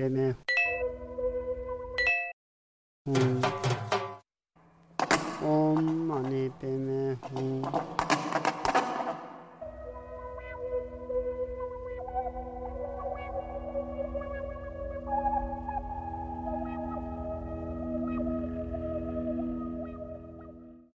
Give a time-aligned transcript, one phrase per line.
[0.00, 0.34] てね。
[3.06, 3.42] うん。
[5.42, 8.09] おんまねてねうん。